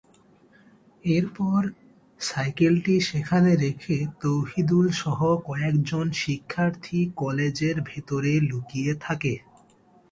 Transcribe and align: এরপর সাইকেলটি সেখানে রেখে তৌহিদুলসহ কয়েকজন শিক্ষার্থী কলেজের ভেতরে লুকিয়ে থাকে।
এরপর 1.07 1.61
সাইকেলটি 2.19 2.95
সেখানে 3.09 3.51
রেখে 3.55 3.97
তৌহিদুলসহ 4.21 5.19
কয়েকজন 5.47 6.05
শিক্ষার্থী 6.21 6.99
কলেজের 7.15 7.75
ভেতরে 7.89 8.31
লুকিয়ে 8.49 8.93
থাকে। 9.01 9.33